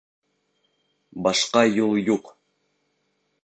—Башҡа 1.27 1.65
юл 1.73 1.95
юҡ. 2.11 2.35